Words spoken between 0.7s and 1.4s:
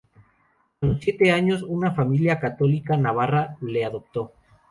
A los siete